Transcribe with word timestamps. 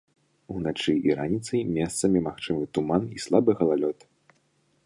Уначы 0.53 0.93
і 1.09 1.17
раніцай 1.19 1.61
месцамі 1.75 2.19
магчымы 2.31 2.63
туман 2.79 3.03
і 3.19 3.25
слабы 3.29 3.51
галалёд. 3.61 3.97